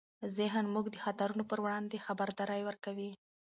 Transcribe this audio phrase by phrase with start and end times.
[0.37, 3.11] ذهن موږ د خطرونو پر وړاندې خبرداری ورکوي.